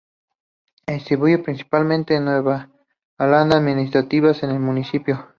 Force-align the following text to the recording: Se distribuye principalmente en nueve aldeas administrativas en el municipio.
Se 0.87 0.93
distribuye 0.95 1.37
principalmente 1.37 2.15
en 2.15 2.25
nueve 2.25 2.67
aldeas 3.19 3.53
administrativas 3.55 4.41
en 4.41 4.49
el 4.49 4.59
municipio. 4.59 5.29